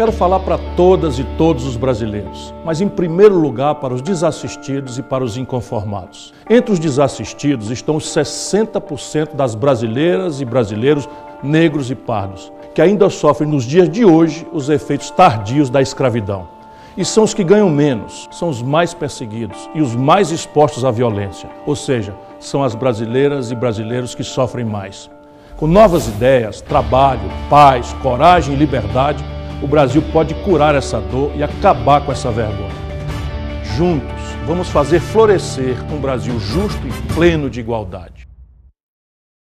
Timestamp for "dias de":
13.64-14.02